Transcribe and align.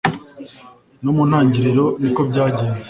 no 1.03 1.11
mu 1.15 1.23
ntangiriro 1.29 1.85
niko 2.01 2.21
byagenze: 2.29 2.79